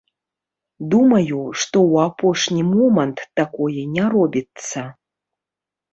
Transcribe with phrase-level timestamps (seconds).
[0.93, 4.79] Думаю, што ў апошні момант такое не робіцца.